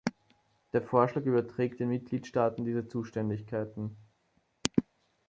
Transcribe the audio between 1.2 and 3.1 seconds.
überträgt den Mitgliedstaaten diese